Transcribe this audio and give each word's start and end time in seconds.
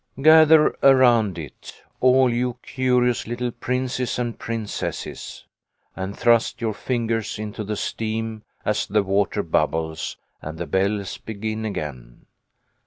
Gather 0.19 0.69
around 0.81 1.37
it, 1.37 1.79
all 1.99 2.33
you 2.33 2.57
curious 2.63 3.27
little 3.27 3.51
princes 3.51 4.17
and 4.17 4.39
princesses, 4.39 5.45
and 5.95 6.17
thrust 6.17 6.59
your 6.59 6.73
fingers 6.73 7.37
into 7.37 7.63
the 7.63 7.75
steam 7.77 8.41
as 8.65 8.87
the 8.87 9.03
water 9.03 9.43
bubbles 9.43 10.17
and 10.41 10.57
the 10.57 10.65
bells 10.65 11.19
begin 11.19 11.65
again. 11.65 12.25